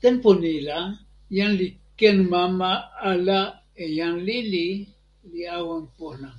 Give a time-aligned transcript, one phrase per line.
[0.00, 0.78] tenpo ni la,
[1.36, 2.70] jan li ken mama
[3.10, 3.40] ala
[3.82, 4.66] e jan lili,
[5.30, 6.30] li awen pona.